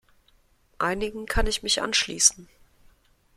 Einigen 0.79 1.27
kann 1.27 1.45
ich 1.45 1.61
mich 1.61 1.83
anschließen. 1.83 2.49